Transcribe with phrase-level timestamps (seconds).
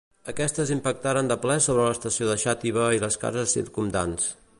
[0.31, 4.27] Aquestes impactaren de ple sobre l'estació de Xàtiva i les cases circumdants.